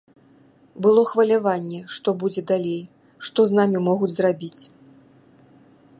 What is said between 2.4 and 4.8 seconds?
далей, што з намі могуць зрабіць.